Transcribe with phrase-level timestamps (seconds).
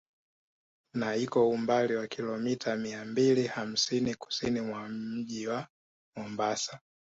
[0.95, 5.67] Na iko umbali wa Kilometa mia mbili hamsini Kusini mwa Mji wa
[6.15, 6.79] Mombasa